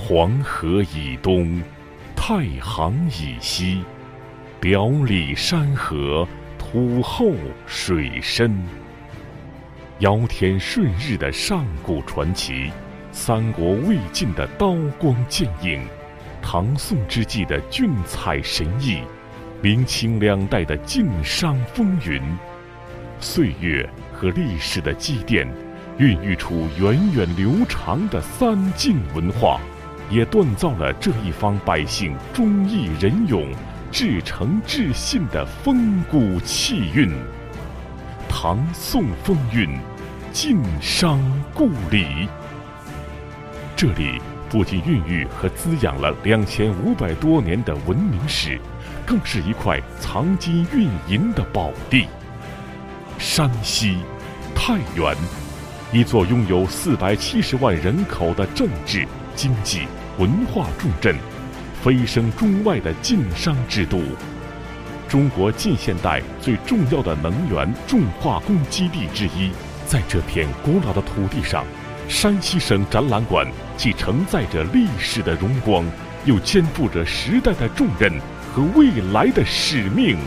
[0.00, 1.60] 黄河以东，
[2.14, 3.82] 太行以西，
[4.60, 7.32] 表里山河，土厚
[7.66, 8.56] 水深。
[9.98, 12.70] 尧天舜日的上古传奇，
[13.10, 15.82] 三国魏晋的刀光剑影，
[16.40, 18.98] 唐宋之际的俊采神异，
[19.60, 22.22] 明清两代的晋商风云，
[23.18, 25.46] 岁月和历史的积淀，
[25.98, 29.60] 孕育出源远流长的三晋文化，
[30.10, 33.50] 也锻造了这一方百姓忠义仁勇、
[33.90, 37.10] 至诚至信的风骨气韵。
[38.28, 39.78] 唐宋风韵，
[40.32, 41.20] 晋商
[41.54, 42.28] 故里。
[43.76, 48.60] 这里不仅孕育和滋养了两千五百多年的文明史，
[49.06, 52.06] 更是一块藏金蕴银的宝地。
[53.18, 53.98] 山西
[54.54, 55.16] 太原，
[55.90, 59.88] 一座拥有四百七十万人口的政治、经济、
[60.18, 61.16] 文化重镇，
[61.82, 63.98] 蜚声中外的晋商之都。
[65.08, 69.50] 中国近现代最重要的能源重化工基地之一，
[69.86, 71.64] 在这片古老的土地上，
[72.06, 75.82] 山西省展览馆既承载着历史的荣光，
[76.26, 78.12] 又肩负着时代的重任
[78.52, 80.18] 和未来的使命。